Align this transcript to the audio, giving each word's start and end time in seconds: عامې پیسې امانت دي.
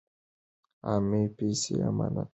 عامې 0.87 1.21
پیسې 1.37 1.73
امانت 1.89 2.27
دي. 2.27 2.29